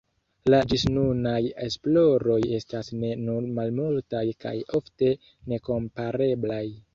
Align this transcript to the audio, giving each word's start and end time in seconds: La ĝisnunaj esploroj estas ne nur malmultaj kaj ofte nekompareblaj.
La 0.51 0.59
ĝisnunaj 0.69 1.35
esploroj 1.65 2.37
estas 2.59 2.89
ne 3.03 3.11
nur 3.27 3.51
malmultaj 3.59 4.23
kaj 4.47 4.55
ofte 4.81 5.13
nekompareblaj. 5.55 6.65